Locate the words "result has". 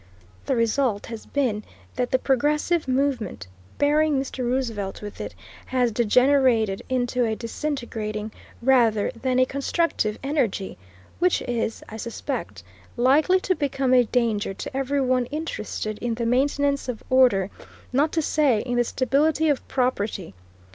0.55-1.27